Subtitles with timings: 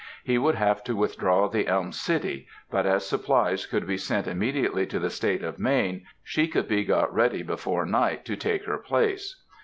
[0.23, 4.87] He would have to withdraw the Elm City, but as supplies could be sent immediately
[4.87, 8.79] to the State of Maine, she could be got ready before night to take her
[8.79, 9.43] place.